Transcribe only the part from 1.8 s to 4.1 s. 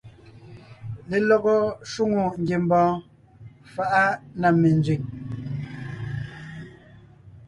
shwòŋo ngiembɔɔn faʼa